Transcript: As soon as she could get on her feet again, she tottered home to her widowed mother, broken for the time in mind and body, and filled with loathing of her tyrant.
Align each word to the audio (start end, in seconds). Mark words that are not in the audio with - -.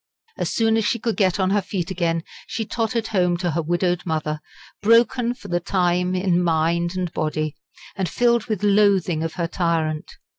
As 0.35 0.51
soon 0.51 0.77
as 0.77 0.85
she 0.85 0.97
could 0.97 1.15
get 1.15 1.39
on 1.39 1.51
her 1.51 1.61
feet 1.61 1.91
again, 1.91 2.23
she 2.47 2.65
tottered 2.65 3.09
home 3.09 3.37
to 3.37 3.51
her 3.51 3.61
widowed 3.61 4.03
mother, 4.03 4.39
broken 4.81 5.35
for 5.35 5.47
the 5.47 5.59
time 5.59 6.15
in 6.15 6.43
mind 6.43 6.95
and 6.97 7.13
body, 7.13 7.55
and 7.95 8.09
filled 8.09 8.45
with 8.47 8.63
loathing 8.63 9.21
of 9.21 9.33
her 9.33 9.45
tyrant. 9.47 10.09